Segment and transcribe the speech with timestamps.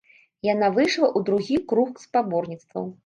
[0.53, 2.91] Яна выйшла ў другі круг спаборніцтваў.